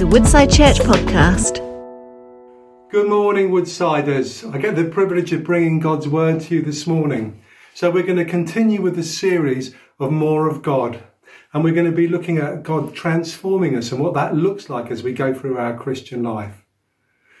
[0.00, 1.56] is a Woodside Church podcast.
[2.90, 4.50] Good morning, Woodsiders.
[4.50, 7.42] I get the privilege of bringing God's word to you this morning.
[7.74, 11.02] So, we're going to continue with the series of More of God.
[11.52, 14.90] And we're going to be looking at God transforming us and what that looks like
[14.90, 16.64] as we go through our Christian life.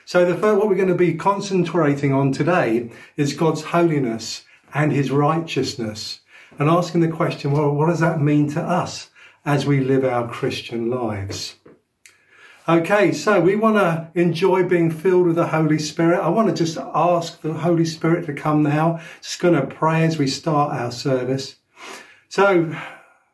[0.04, 4.92] So, the first, what we're going to be concentrating on today is God's holiness and
[4.92, 6.20] his righteousness
[6.58, 9.08] and asking the question, well, what does that mean to us
[9.46, 11.54] as we live our Christian lives?
[12.68, 16.20] Okay, so we want to enjoy being filled with the Holy Spirit.
[16.20, 19.00] I want to just ask the Holy Spirit to come now.
[19.22, 21.56] Just going to pray as we start our service.
[22.28, 22.76] So,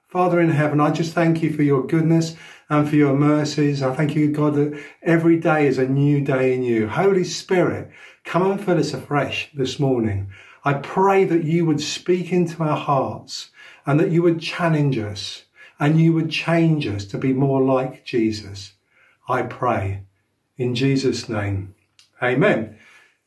[0.07, 2.37] Father in heaven, I just thank you for your goodness
[2.71, 3.83] and for your mercies.
[3.83, 6.89] I thank you, God, that every day is a new day in you.
[6.89, 7.91] Holy Spirit,
[8.25, 10.31] come and fill us afresh this morning.
[10.65, 13.51] I pray that you would speak into our hearts
[13.85, 15.47] and that you would challenge us
[15.81, 18.76] and you would change us to be more like Jesus.
[19.29, 20.03] I pray
[20.57, 21.75] in Jesus' name.
[22.23, 22.79] Amen.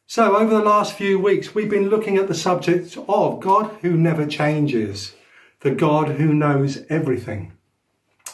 [0.08, 3.96] So, over the last few weeks, we've been looking at the subject of God who
[3.96, 5.14] never changes,
[5.60, 7.54] the God who knows everything,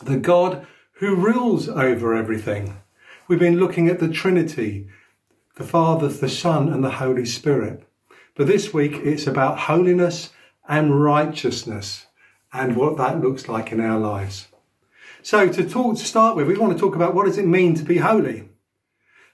[0.02, 0.66] the God
[0.99, 2.77] who rules over everything.
[3.27, 4.88] We've been looking at the Trinity,
[5.55, 7.83] the Father, the Son, and the Holy Spirit.
[8.36, 10.30] But this week, it's about holiness
[10.69, 12.05] and righteousness
[12.53, 14.47] and what that looks like in our lives.
[15.25, 17.73] So to talk to start with, we want to talk about what does it mean
[17.77, 18.47] to be holy.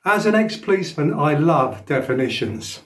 [0.06, 2.80] As an ex-policeman, I love definitions.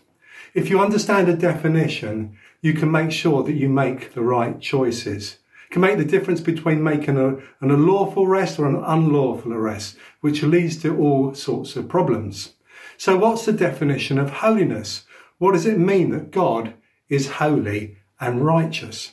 [0.55, 5.37] If you understand a definition, you can make sure that you make the right choices.
[5.69, 10.41] Can make the difference between making a, an unlawful arrest or an unlawful arrest, which
[10.41, 12.53] leads to all sorts of problems.
[12.97, 15.05] So what's the definition of holiness?
[15.37, 16.73] What does it mean that God
[17.07, 19.11] is holy and righteous?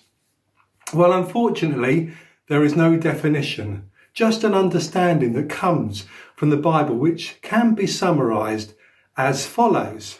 [0.94, 2.14] Well, unfortunately,
[2.52, 6.04] there is no definition, just an understanding that comes
[6.36, 8.74] from the Bible, which can be summarized
[9.16, 10.18] as follows.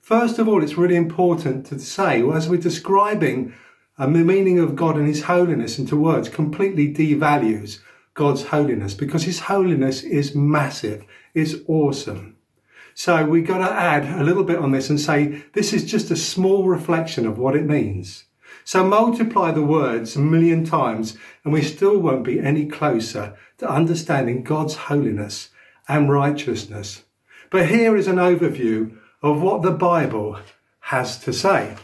[0.00, 3.54] First of all, it's really important to say, well, as we're describing
[3.98, 7.78] um, the meaning of God and His holiness into words, completely devalues
[8.14, 11.04] God's holiness because His holiness is massive,
[11.34, 12.36] it's awesome.
[12.94, 16.10] So we've got to add a little bit on this and say this is just
[16.10, 18.24] a small reflection of what it means.
[18.68, 23.66] So multiply the words a million times and we still won't be any closer to
[23.66, 25.48] understanding God's holiness
[25.88, 27.04] and righteousness.
[27.48, 30.38] But here is an overview of what the Bible
[30.80, 31.76] has to say.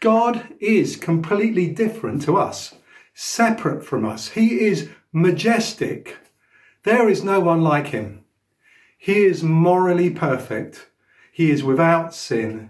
[0.00, 2.74] God is completely different to us,
[3.14, 4.28] separate from us.
[4.28, 6.18] He is majestic.
[6.82, 8.24] There is no one like him.
[8.98, 10.90] He is morally perfect.
[11.32, 12.68] He is without sin.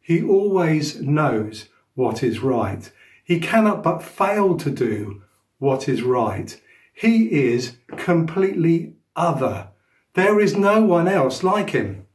[0.00, 2.92] He always knows what is right.
[3.24, 5.20] He cannot but fail to do
[5.58, 6.58] what is right.
[6.94, 9.70] He is completely other.
[10.14, 12.06] There is no one else like him.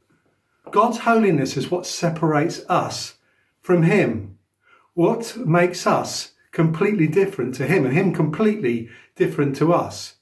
[0.71, 3.15] God's holiness is what separates us
[3.59, 4.37] from him.
[4.93, 10.15] What makes us completely different to him and him completely different to us.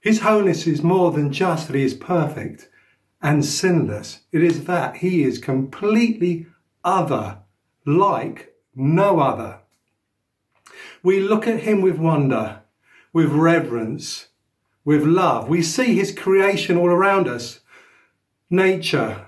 [0.00, 2.68] His holiness is more than just that he is perfect
[3.20, 4.22] and sinless.
[4.32, 6.46] It is that he is completely
[6.84, 7.38] other,
[7.86, 9.58] like no other.
[11.02, 12.62] We look at him with wonder,
[13.12, 14.28] with reverence,
[14.84, 15.48] with love.
[15.48, 17.60] We see his creation all around us.
[18.50, 19.26] Nature,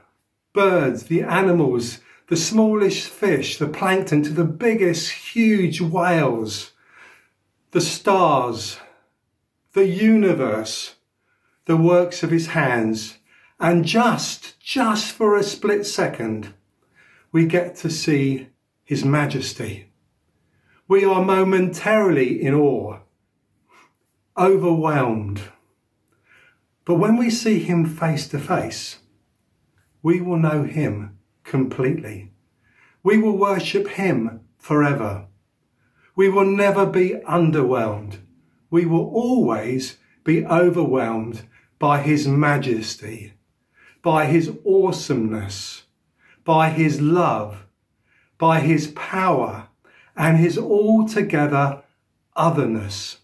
[0.52, 6.72] birds, the animals, the smallest fish, the plankton to the biggest huge whales,
[7.72, 8.78] the stars,
[9.72, 10.94] the universe,
[11.66, 13.18] the works of his hands.
[13.60, 16.54] And just, just for a split second,
[17.32, 18.48] we get to see
[18.84, 19.90] his majesty.
[20.86, 22.98] We are momentarily in awe,
[24.36, 25.40] overwhelmed.
[26.84, 28.98] But when we see him face to face,
[30.02, 32.32] we will know him completely.
[33.02, 35.26] We will worship him forever.
[36.14, 38.18] We will never be underwhelmed.
[38.70, 41.48] We will always be overwhelmed
[41.78, 43.32] by his majesty,
[44.02, 45.84] by his awesomeness,
[46.44, 47.63] by his love,
[48.44, 49.68] by his power
[50.14, 51.82] and his altogether
[52.36, 53.20] otherness.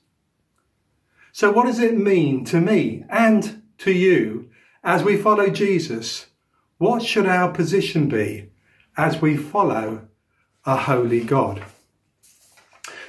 [1.31, 4.49] So, what does it mean to me and to you
[4.83, 6.29] as we follow Jesus?
[6.79, 8.49] What should our position be
[8.97, 10.09] as we follow
[10.65, 11.65] a holy God?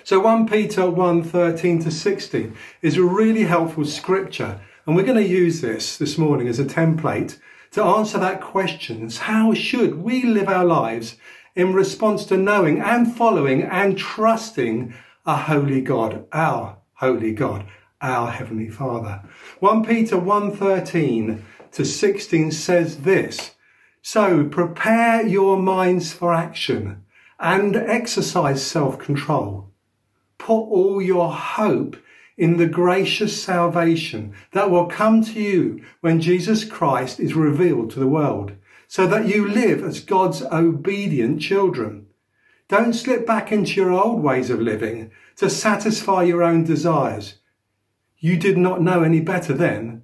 [0.04, 5.24] So 1 Peter 1 13 to 16 is a really helpful scripture, and we're going
[5.24, 7.40] to use this this morning as a template
[7.72, 9.10] to answer that question.
[9.10, 11.16] How should we live our lives
[11.56, 14.94] in response to knowing and following and trusting
[15.25, 17.65] a holy God, our holy God,
[18.01, 19.24] our Heavenly Father.
[19.59, 23.56] 1 Peter 1.13 to 16 says this,
[24.01, 27.03] So prepare your minds for action
[27.39, 29.69] and exercise self-control.
[30.38, 31.97] Put all your hope
[32.38, 38.00] in the gracious salvation that will come to you when Jesus Christ is revealed to
[38.00, 38.54] the world,
[38.92, 42.08] so that you live as God's obedient children.
[42.68, 47.36] Don't slip back into your old ways of living to satisfy your own desires.
[48.18, 50.04] You did not know any better then,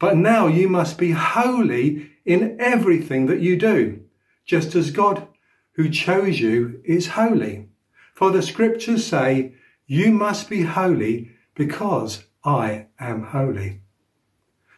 [0.00, 4.00] but now you must be holy in everything that you do,
[4.44, 5.28] just as God
[5.74, 7.68] who chose you is holy.
[8.14, 9.54] For the scriptures say,
[9.86, 13.82] you must be holy because I am holy.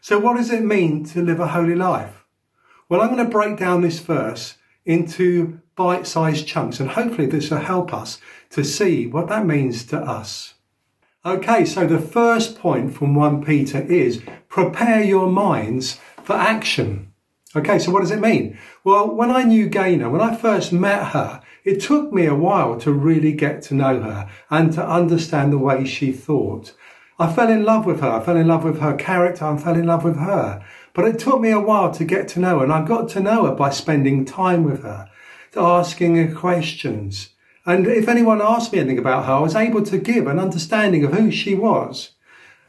[0.03, 2.18] So what does it mean to live a holy life?
[2.89, 4.57] Well, I'm going to break down this verse
[4.87, 8.19] into bite-sized chunks and hopefully this will help us
[8.51, 10.55] to see what that means to us.
[11.27, 17.13] Okay, so the first point from 1 Peter is prepare your minds for action.
[17.55, 18.59] Okay, so what does it mean?
[18.85, 22.79] Well, when I knew Gaynor, when I first met her, it took me a while
[22.81, 26.73] to really get to know her and to understand the way she thought.
[27.19, 28.11] I fell in love with her.
[28.11, 29.45] I fell in love with her character.
[29.45, 30.65] I fell in love with her.
[30.95, 32.65] But it took me a while to get to know her.
[32.65, 35.09] And I got to know her by spending time with her,
[35.57, 37.31] asking her questions.
[37.67, 41.05] And if anyone asked me anything about her, I was able to give an understanding
[41.05, 42.13] of who she was.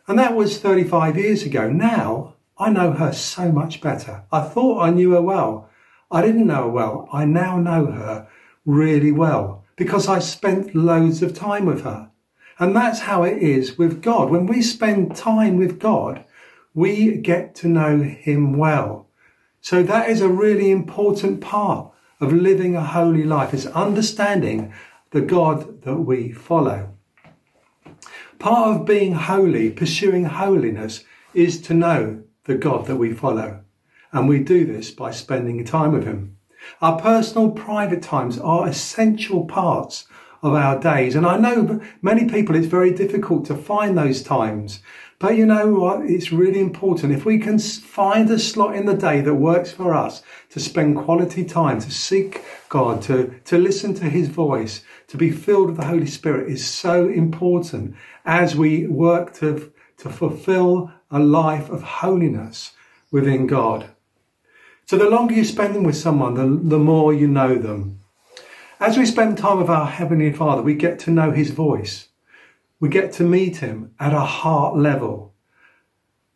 [0.08, 1.70] And that was 35 years ago.
[1.70, 4.24] Now I know her so much better.
[4.32, 5.70] I thought I knew her well.
[6.12, 7.08] I didn't know her well.
[7.14, 8.28] I now know her
[8.66, 12.12] really well because I spent loads of time with her.
[12.60, 14.30] And that's how it is with God.
[14.30, 16.26] When we spend time with God,
[16.80, 19.10] we get to know Him well.
[19.60, 21.92] So that is a really important part
[22.22, 24.74] of living a holy life is understanding
[25.12, 26.96] the God that we follow.
[28.40, 31.04] Part of being holy, pursuing holiness,
[31.34, 33.62] is to know the God that we follow.
[34.14, 36.38] And we do this by spending time with Him.
[36.82, 40.08] Our personal private times are essential parts
[40.42, 41.16] of our days.
[41.16, 44.82] And I know many people, it's very difficult to find those times.
[45.20, 46.06] But you know what?
[46.06, 47.12] It's really important.
[47.12, 50.96] If we can find a slot in the day that works for us to spend
[50.96, 55.78] quality time, to seek God, to, to listen to his voice, to be filled with
[55.78, 61.84] the Holy Spirit is so important as we work to, to fulfill a life of
[61.84, 62.72] holiness
[63.12, 63.90] within God.
[64.86, 68.00] So the longer you spend with someone, the, the more you know them.
[68.80, 72.09] As we spend time with our Heavenly Father, we get to know His voice.
[72.82, 75.34] We get to meet Him at a heart level,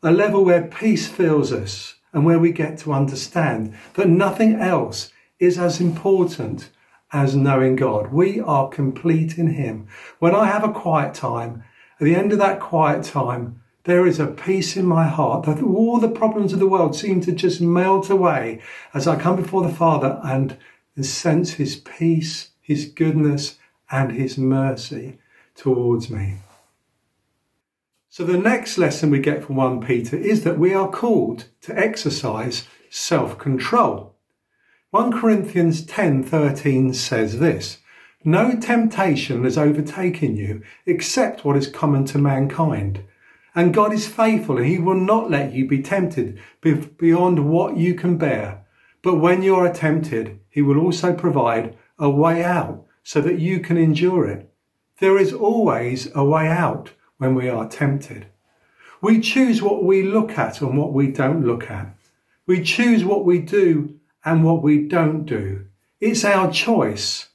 [0.01, 5.13] a level where peace fills us and where we get to understand that nothing else
[5.39, 6.69] is as important
[7.13, 8.11] as knowing God.
[8.11, 9.87] We are complete in Him.
[10.19, 11.63] When I have a quiet time,
[12.01, 15.63] at the end of that quiet time, there is a peace in my heart that
[15.63, 18.61] all the problems of the world seem to just melt away
[18.93, 20.57] as I come before the Father and
[20.99, 23.59] sense His peace, His goodness,
[23.89, 25.19] and His mercy
[25.55, 26.35] towards me.
[28.09, 31.77] So the next lesson we get from 1 Peter is that we are called to
[31.77, 34.13] exercise self-control.
[34.91, 37.79] 1 Corinthians 10:13 says this:
[38.23, 43.03] No temptation has overtaken you except what is common to mankind.
[43.55, 47.95] And God is faithful and he will not let you be tempted beyond what you
[47.95, 48.65] can bear.
[49.01, 53.59] But when you are tempted, he will also provide a way out so that you
[53.59, 54.52] can endure it.
[54.99, 58.27] There is always a way out when we are tempted.
[59.01, 61.95] We choose what we look at and what we don't look at.
[62.45, 65.65] We choose what we do and what we don't do.
[65.99, 67.29] It's our choice.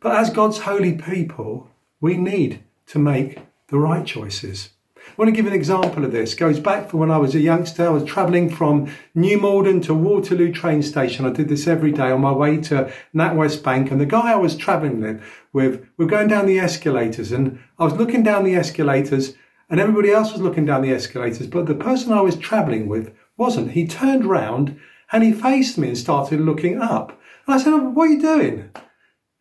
[0.00, 3.38] But as God's holy people, we need to make
[3.68, 4.70] the right choices.
[5.06, 6.32] I want to give an example of this.
[6.32, 7.86] It goes back from when I was a youngster.
[7.86, 11.24] I was travelling from New Malden to Waterloo train station.
[11.24, 13.92] I did this every day on my way to NatWest Bank.
[13.92, 17.84] And the guy I was travelling with, we were going down the escalators and I
[17.84, 19.34] was looking down the escalators
[19.70, 21.46] and everybody else was looking down the escalators.
[21.46, 23.70] But the person I was travelling with wasn't.
[23.70, 24.80] He turned round
[25.12, 27.20] and he faced me and started looking up.
[27.46, 28.70] And I said, oh, what are you doing?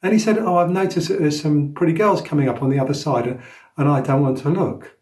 [0.04, 2.80] And he said, oh, I've noticed that there's some pretty girls coming up on the
[2.80, 3.42] other side
[3.78, 4.98] and I don't want to look.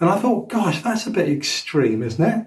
[0.00, 2.46] And I thought, gosh, that's a bit extreme, isn't it?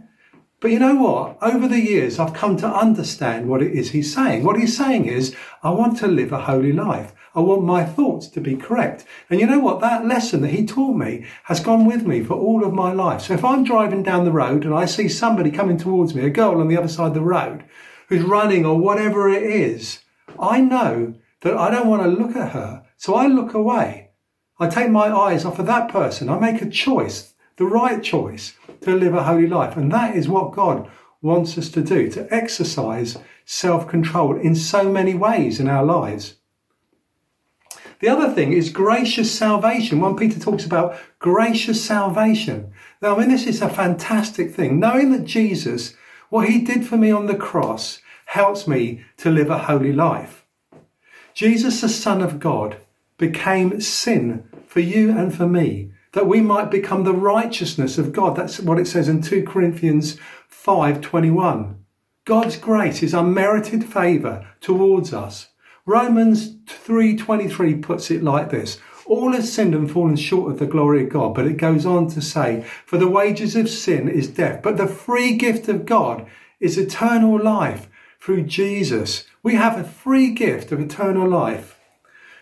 [0.62, 1.38] But you know what?
[1.42, 4.44] Over the years, I've come to understand what it is he's saying.
[4.44, 7.14] What he's saying is, I want to live a holy life.
[7.34, 9.06] I want my thoughts to be correct.
[9.30, 9.80] And you know what?
[9.80, 13.22] That lesson that he taught me has gone with me for all of my life.
[13.22, 16.30] So if I'm driving down the road and I see somebody coming towards me, a
[16.30, 17.64] girl on the other side of the road
[18.10, 20.00] who's running or whatever it is,
[20.40, 22.86] I know that I don't want to look at her.
[22.98, 24.12] So I look away.
[24.60, 26.30] I take my eyes off of that person.
[26.30, 29.78] I make a choice, the right choice to live a holy life.
[29.78, 30.90] And that is what God
[31.22, 36.38] wants us to do, to exercise self control in so many ways in our lives.
[38.00, 40.00] The other thing is gracious salvation.
[40.00, 42.74] 1 Peter talks about gracious salvation.
[43.00, 44.80] Now, I mean, this is a fantastic thing.
[44.80, 45.94] Knowing that Jesus,
[46.32, 50.48] what he did for me on the cross, helps me to live a holy life.
[51.36, 52.78] Jesus, the Son of God,
[53.20, 58.36] became sin for you and for me, that we might become the righteousness of God.
[58.36, 60.18] That's what it says in 2 Corinthians
[60.50, 61.76] 5:21.
[62.26, 65.48] God's grace is unmerited favor towards us.
[65.86, 68.80] Romans 3:23 puts it like this:
[69.12, 71.36] all have sinned and fallen short of the glory of God.
[71.36, 74.88] But it goes on to say, For the wages of sin is death, but the
[74.88, 76.26] free gift of God
[76.62, 77.90] is eternal life
[78.22, 79.26] through Jesus.
[79.44, 81.78] We have a free gift of eternal life.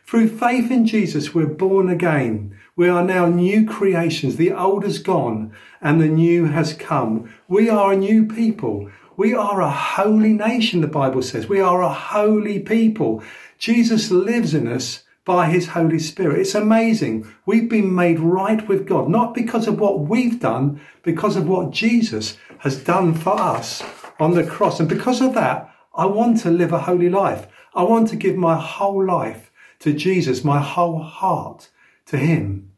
[0.05, 2.55] Through faith in Jesus, we're born again.
[2.79, 4.37] We are now new creations.
[4.37, 7.29] The old has gone and the new has come.
[7.49, 8.89] We are a new people.
[9.17, 11.49] We are a holy nation, the Bible says.
[11.49, 13.21] We are a holy people.
[13.57, 16.39] Jesus lives in us by his Holy Spirit.
[16.39, 17.29] It's amazing.
[17.45, 21.71] We've been made right with God, not because of what we've done, because of what
[21.71, 23.83] Jesus has done for us
[24.21, 24.79] on the cross.
[24.79, 27.45] And because of that, I want to live a holy life.
[27.75, 31.67] I want to give my whole life to Jesus, my whole heart
[32.05, 32.68] to him.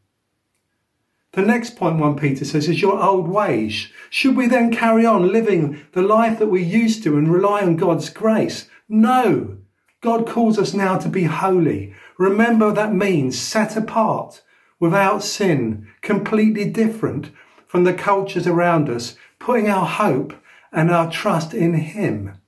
[1.32, 3.88] The next point 1 Peter says is your old ways.
[4.10, 7.76] Should we then carry on living the life that we used to and rely on
[7.76, 8.68] God's grace?
[8.86, 9.56] No.
[10.02, 11.94] God calls us now to be holy.
[12.18, 14.42] Remember that means set apart,
[14.78, 17.30] without sin, completely different
[17.66, 20.34] from the cultures around us, putting our hope
[20.70, 22.38] and our trust in Him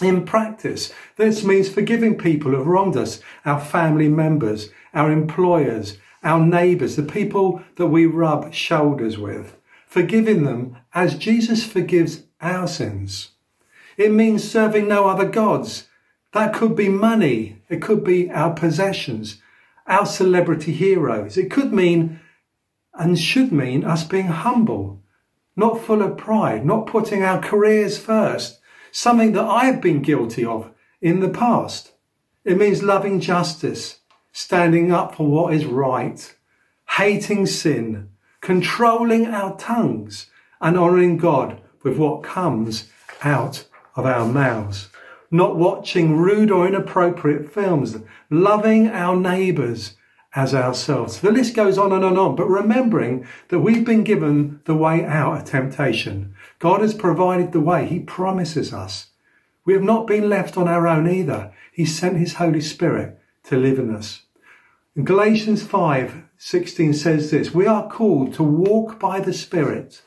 [0.00, 0.92] in practice.
[1.16, 6.96] This means forgiving people who have wronged us, our family members, our employers, our neighbours,
[6.96, 13.30] the people that we rub shoulders with, forgiving them as Jesus forgives our sins.
[13.96, 15.88] It means serving no other gods.
[16.32, 17.62] That could be money.
[17.68, 19.40] It could be our possessions,
[19.86, 21.36] our celebrity heroes.
[21.36, 22.20] It could mean
[22.94, 25.02] and should mean us being humble,
[25.56, 28.60] not full of pride, not putting our careers first,
[28.90, 31.92] something that I have been guilty of in the past.
[32.44, 34.00] It means loving justice,
[34.32, 36.34] standing up for what is right,
[36.96, 38.08] hating sin,
[38.40, 40.26] controlling our tongues,
[40.60, 42.90] and honouring God with what comes
[43.22, 44.88] out of our mouths.
[45.30, 47.96] Not watching rude or inappropriate films,
[48.30, 49.94] loving our neighbours
[50.34, 51.20] as ourselves.
[51.20, 54.74] The list goes on and on and on, but remembering that we've been given the
[54.74, 56.34] way out of temptation.
[56.58, 57.86] God has provided the way.
[57.86, 59.08] He promises us.
[59.64, 61.52] We have not been left on our own either.
[61.72, 64.21] He sent his Holy Spirit to live in us.
[65.00, 70.02] Galatians 5, 16 says this, we are called to walk by the Spirit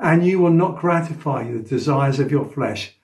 [0.00, 2.96] and you will not gratify the desires of your flesh.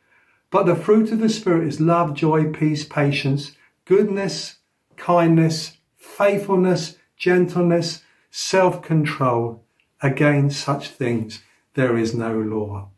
[0.51, 3.53] But the fruit of the Spirit is love, joy, peace, patience,
[3.85, 4.57] goodness,
[4.97, 9.63] kindness, faithfulness, gentleness, self control.
[10.03, 11.45] Against such things
[11.75, 12.89] there is no law.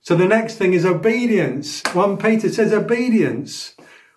[0.00, 1.82] So the next thing is obedience.
[1.92, 3.75] 1 Peter says obedience.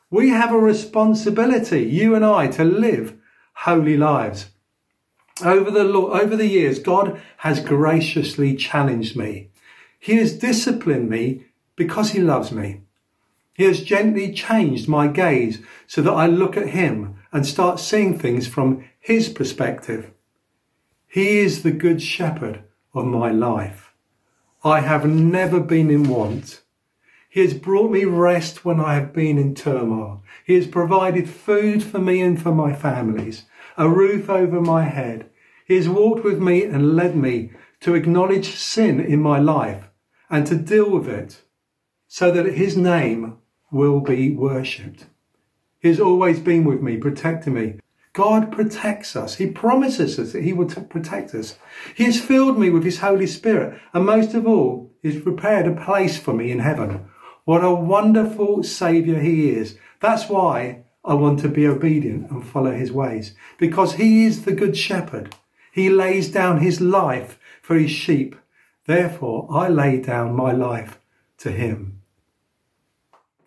[0.10, 3.16] We have a responsibility, you and I, to live
[3.54, 4.50] holy lives.
[5.44, 9.50] Over the, over the years, God has graciously challenged me.
[10.00, 12.82] He has disciplined me because he loves me.
[13.54, 18.18] He has gently changed my gaze so that I look at him and start seeing
[18.18, 20.12] things from his perspective.
[21.08, 22.64] He is the good shepherd
[22.94, 23.94] of my life.
[24.64, 26.62] I have never been in want.
[27.30, 30.24] He has brought me rest when I have been in turmoil.
[30.46, 33.46] He has provided food for me and for my families,
[33.78, 35.30] a roof over my head.
[35.66, 39.90] He has walked with me and led me to acknowledge sin in my life
[40.30, 41.44] and to deal with it
[42.08, 43.38] so that his name
[43.72, 45.06] will be worshipped.
[45.80, 47.80] He has always been with me, protecting me.
[48.14, 49.36] God protects us.
[49.36, 51.58] He promises us that He will t- protect us.
[51.96, 53.80] He has filled me with His Holy Spirit.
[53.94, 57.06] And most of all, He's prepared a place for me in heaven.
[57.50, 59.76] What a wonderful Saviour He is.
[60.02, 63.34] That's why I want to be obedient and follow His ways.
[63.58, 65.36] Because He is the Good Shepherd.
[65.72, 68.36] He lays down His life for His sheep.
[68.86, 71.00] Therefore, I lay down my life
[71.40, 72.04] to Him.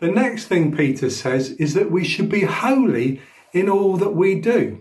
[0.00, 4.34] The next thing Peter says is that we should be holy in all that we
[4.34, 4.80] do.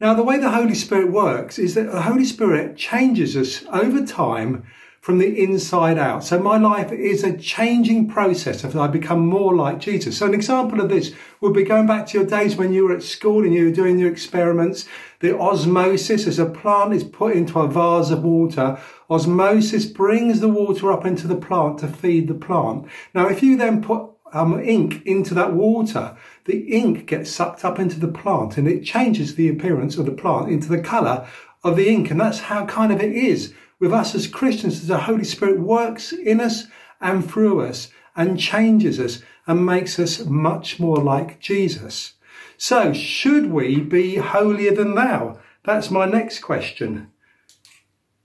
[0.00, 4.02] Now, the way the Holy Spirit works is that the Holy Spirit changes us over
[4.06, 4.64] time
[5.00, 6.22] from the inside out.
[6.22, 10.18] So my life is a changing process as I become more like Jesus.
[10.18, 12.94] So an example of this would be going back to your days when you were
[12.94, 14.86] at school and you were doing your experiments.
[15.20, 18.78] The osmosis, as a plant is put into a vase of water,
[19.08, 22.86] osmosis brings the water up into the plant to feed the plant.
[23.14, 26.14] Now, if you then put um, ink into that water,
[26.44, 30.12] the ink gets sucked up into the plant and it changes the appearance of the
[30.12, 31.26] plant into the colour
[31.64, 32.10] of the ink.
[32.10, 35.58] And that's how kind of it is with us as Christians as the Holy Spirit
[35.58, 36.66] works in us
[37.00, 42.12] and through us and changes us and makes us much more like Jesus.
[42.56, 45.40] So should we be holier than thou?
[45.64, 47.10] That's my next question.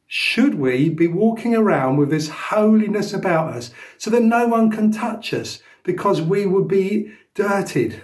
[0.08, 4.92] Should we be walking around with this holiness about us so that no one can
[4.92, 8.04] touch us because we would be dirtied?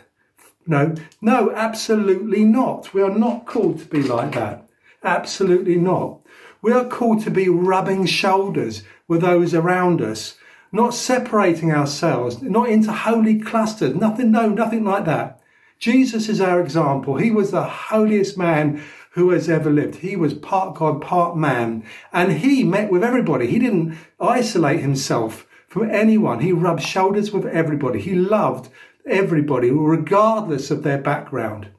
[0.65, 2.93] No, no, absolutely not.
[2.93, 4.67] We are not called to be like that.
[5.03, 6.20] Absolutely not.
[6.61, 10.37] We are called to be rubbing shoulders with those around us,
[10.71, 15.41] not separating ourselves, not into holy clusters, nothing, no, nothing like that.
[15.79, 17.17] Jesus is our example.
[17.17, 19.95] He was the holiest man who has ever lived.
[19.95, 23.47] He was part God, part man, and he met with everybody.
[23.47, 26.41] He didn't isolate himself from anyone.
[26.41, 27.99] He rubbed shoulders with everybody.
[27.99, 28.69] He loved
[29.07, 31.69] everybody, regardless of their background.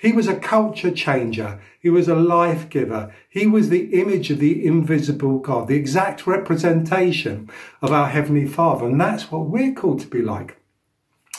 [0.00, 1.60] He was a culture changer.
[1.78, 3.14] He was a life giver.
[3.28, 7.50] He was the image of the invisible God, the exact representation
[7.82, 8.86] of our Heavenly Father.
[8.86, 10.56] And that's what we're called to be like.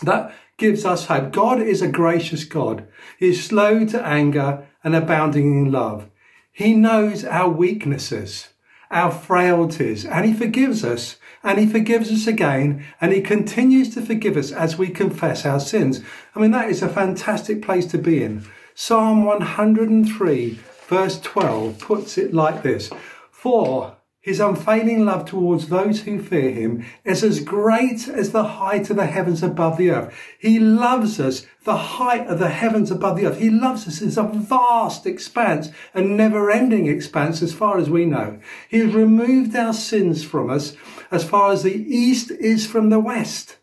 [0.04, 1.32] That gives us hope.
[1.32, 2.88] God is a gracious God.
[3.18, 6.08] He is slow to anger and abounding in love.
[6.52, 8.50] He knows our weaknesses,
[8.92, 14.02] our frailties, and He forgives us and he forgives us again and he continues to
[14.02, 16.02] forgive us as we confess our sins.
[16.36, 18.46] I mean, that is a fantastic place to be in.
[18.76, 22.92] Psalm 103 verse 12 puts it like this.
[23.32, 28.88] For his unfailing love towards those who fear him is as great as the height
[28.92, 30.14] of the heavens above the earth.
[30.38, 33.40] He loves us, the height of the heavens above the earth.
[33.40, 34.00] He loves us.
[34.00, 38.40] It's a vast expanse, a never ending expanse as far as we know.
[38.70, 40.76] He has removed our sins from us
[41.10, 43.58] as far as the east is from the west.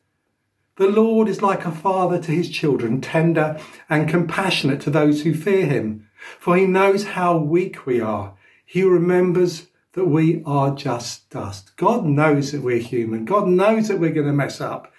[0.75, 5.35] The Lord is like a father to his children, tender and compassionate to those who
[5.35, 6.09] fear him.
[6.41, 8.35] For he knows how weak we are.
[8.65, 11.77] He remembers that we are just dust.
[11.77, 13.25] God knows that we're human.
[13.25, 14.93] God knows that we're going to mess up.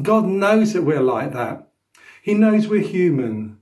[0.00, 1.68] God knows that we're like that.
[2.22, 3.58] He knows we're human.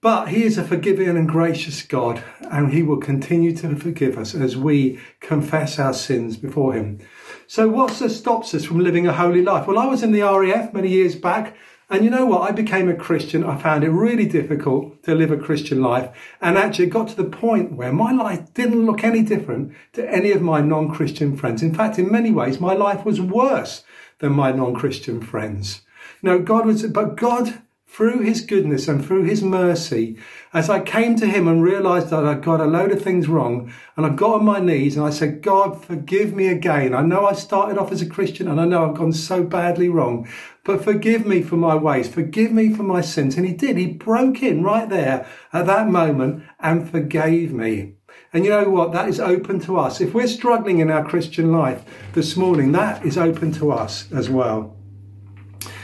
[0.00, 4.34] But He is a forgiving and gracious God, and He will continue to forgive us
[4.34, 7.00] as we confess our sins before Him.
[7.46, 9.66] So, what stops us from living a holy life?
[9.66, 11.54] Well, I was in the RAF many years back,
[11.90, 12.48] and you know what?
[12.48, 13.42] I became a Christian.
[13.44, 17.24] I found it really difficult to live a Christian life and actually got to the
[17.24, 21.62] point where my life didn't look any different to any of my non-Christian friends.
[21.62, 23.82] In fact, in many ways, my life was worse
[24.20, 25.82] than my non-Christian friends.
[26.22, 30.16] No, God was, but God through his goodness and through his mercy,
[30.52, 33.72] as I came to him and realized that I'd got a load of things wrong,
[33.96, 36.94] and I got on my knees and I said, God, forgive me again.
[36.94, 39.88] I know I started off as a Christian and I know I've gone so badly
[39.88, 40.28] wrong,
[40.64, 42.08] but forgive me for my ways.
[42.08, 43.36] Forgive me for my sins.
[43.36, 43.76] And he did.
[43.76, 47.94] He broke in right there at that moment and forgave me.
[48.32, 48.92] And you know what?
[48.92, 50.00] That is open to us.
[50.00, 54.30] If we're struggling in our Christian life this morning, that is open to us as
[54.30, 54.79] well.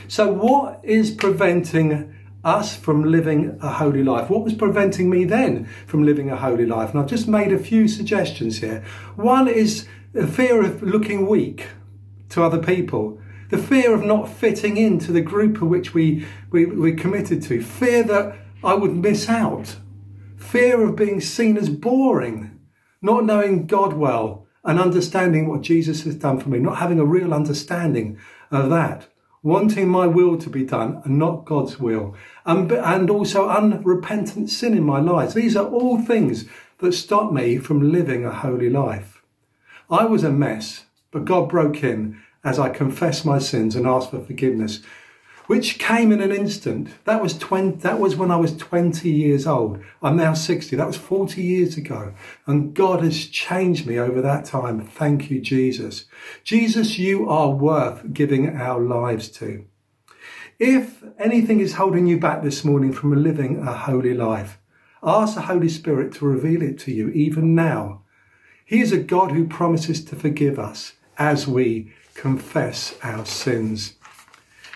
[0.09, 2.15] So, what is preventing
[2.45, 4.31] us from living a holy life?
[4.31, 6.91] What was preventing me then from living a holy life?
[6.91, 8.85] And I've just made a few suggestions here.
[9.17, 11.67] One is the fear of looking weak
[12.31, 16.67] to other people, the fear of not fitting into the group of which we, we,
[16.67, 19.77] we're committed to, fear that I would miss out,
[20.37, 22.61] fear of being seen as boring,
[23.03, 27.05] not knowing God well and understanding what Jesus has done for me, not having a
[27.05, 28.19] real understanding
[28.51, 29.09] of that
[29.47, 34.77] wanting my will to be done and not God's will, and, and also unrepentant sin
[34.77, 35.35] in my life.
[35.35, 36.47] These are all things
[36.79, 39.23] that stop me from living a holy life.
[39.89, 44.11] I was a mess, but God broke in as I confessed my sins and asked
[44.11, 44.83] for forgiveness
[45.47, 46.89] which came in an instant.
[47.05, 49.83] That was 20, that was when I was 20 years old.
[50.03, 50.77] I'm now 60.
[50.77, 52.15] That was 40 years ago.
[52.47, 54.87] And God has changed me over that time.
[54.87, 56.07] Thank you, Jesus.
[56.45, 59.65] Jesus, you are worth giving our lives to.
[60.59, 64.59] If anything is holding you back this morning from living a holy life,
[65.03, 68.03] ask the Holy Spirit to reveal it to you even now.
[68.65, 73.96] He is a God who promises to forgive us as we confess our sins.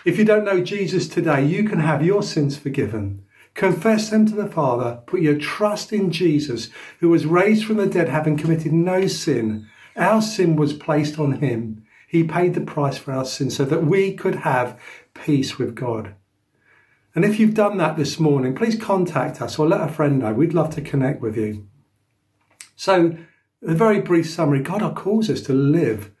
[0.03, 3.23] If you don't know Jesus today, you can have your sins forgiven.
[3.53, 5.01] Confess them to the Father.
[5.05, 9.67] Put your trust in Jesus, who was raised from the dead, having committed no sin,
[9.95, 11.85] Our sin was placed on him.
[12.07, 14.79] He paid the price for our sin so that we could have
[15.13, 16.15] peace with God.
[17.13, 20.33] And if you've done that this morning, please contact us or let a friend know.
[20.33, 21.67] We'd love to connect with you.
[22.75, 23.17] So,
[23.61, 26.11] a very brief summary God calls us to live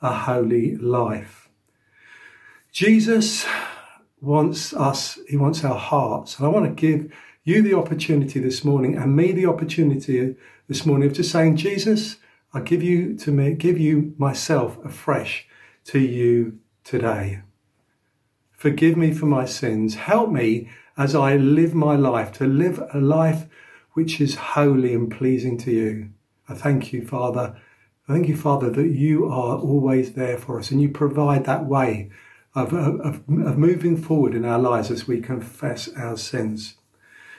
[0.00, 1.47] a holy life.
[2.78, 3.44] Jesus
[4.20, 6.38] wants us, He wants our hearts.
[6.38, 7.12] And I want to give
[7.42, 10.36] you the opportunity this morning and me the opportunity
[10.68, 12.18] this morning of just saying, Jesus,
[12.54, 15.48] I give you to me, give you myself afresh
[15.86, 17.40] to you today.
[18.52, 19.96] Forgive me for my sins.
[19.96, 23.46] Help me as I live my life to live a life
[23.94, 26.10] which is holy and pleasing to you.
[26.48, 27.56] I thank you, Father.
[28.08, 31.64] I thank you, Father, that you are always there for us and you provide that
[31.66, 32.12] way
[32.58, 36.74] of, of, of moving forward in our lives as we confess our sins.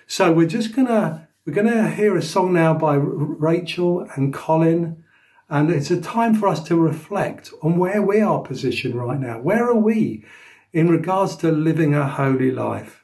[0.08, 5.04] So we're just gonna we're gonna hear a song now by Rachel and Colin,
[5.50, 9.40] and it's a time for us to reflect on where we are positioned right now.
[9.40, 10.26] Where are we
[10.74, 13.04] in regards to living a holy life?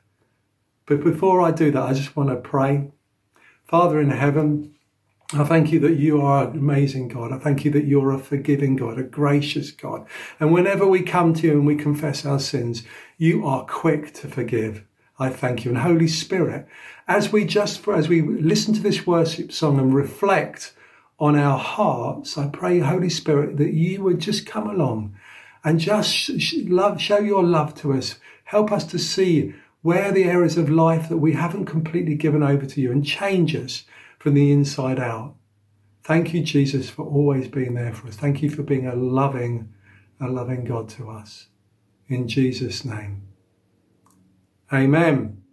[0.86, 2.92] But before I do that, I just want to pray.
[3.66, 4.75] Father in heaven,
[5.38, 7.34] I thank you that you are an amazing God.
[7.34, 10.08] I thank you that you're a forgiving God, a gracious God.
[10.40, 12.84] And whenever we come to you and we confess our sins,
[13.18, 14.86] you are quick to forgive.
[15.20, 15.72] I thank you.
[15.72, 16.68] And Holy Spirit,
[17.08, 20.74] as we just, as we listen to this worship song and reflect
[21.20, 25.16] on our hearts, I pray, Holy Spirit, that you would just come along
[25.66, 28.20] and just love, show your love to us.
[28.46, 32.66] Help us to see where the areas of life that we haven't completely given over
[32.66, 33.84] to you and change us
[34.26, 35.36] from the inside out.
[36.02, 38.16] Thank you, Jesus, for always being there for us.
[38.16, 39.72] Thank you for being a loving,
[40.20, 41.46] a loving God to us.
[42.08, 43.22] In Jesus' name.
[44.74, 45.44] Amen.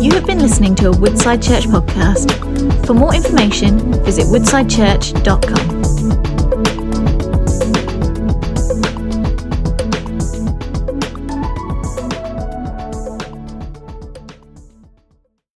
[0.00, 2.86] You have been listening to a Woodside Church podcast.
[2.86, 5.81] For more information, visit woodsidechurch.com.